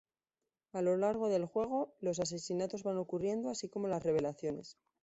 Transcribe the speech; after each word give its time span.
A 0.73 0.81
lo 0.81 0.97
largo 0.97 1.29
del 1.29 1.45
juego, 1.45 1.93
los 1.99 2.19
asesinatos 2.19 2.81
van 2.81 2.97
ocurriendo 2.97 3.51
así 3.51 3.69
como 3.69 3.87
las 3.87 4.01
revelaciones. 4.01 4.75